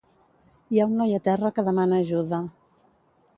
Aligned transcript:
Hi 0.75 0.79
ha 0.83 0.87
un 0.91 0.95
noi 1.01 1.13
a 1.17 1.19
terra 1.27 1.51
que 1.59 1.65
demana 1.69 2.01
ajuda 2.07 2.41